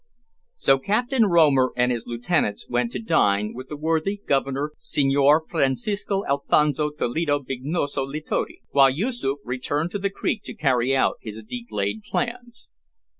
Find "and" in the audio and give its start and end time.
1.77-1.91